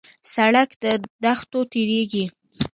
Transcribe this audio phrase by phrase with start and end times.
[0.33, 2.25] سړک له دښتو تېرېږي.